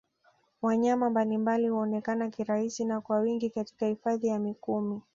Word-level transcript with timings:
Wanyama 0.61 1.09
mbalimbali 1.09 1.67
huonekana 1.67 2.29
kirahisi 2.29 2.85
na 2.85 3.01
kwa 3.01 3.19
wingi 3.19 3.49
Katika 3.49 3.85
Hifadhi 3.87 4.27
ya 4.27 4.39
Mikumi 4.39 5.01